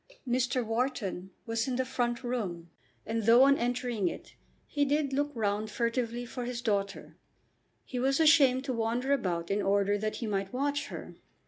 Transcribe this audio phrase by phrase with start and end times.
[0.27, 0.65] Mr.
[0.65, 2.71] Wharton was in the front room,
[3.05, 4.33] and though on entering it
[4.65, 7.17] he did look round furtively for his daughter,
[7.85, 11.13] he was ashamed to wander about in order that he might watch her.